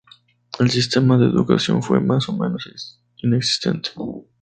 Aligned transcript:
El 0.57 0.71
sistema 0.71 1.15
de 1.19 1.27
educación 1.27 1.83
fue 1.83 1.99
más 2.01 2.27
o 2.27 2.33
menos 2.35 2.67
inexistente. 3.17 3.91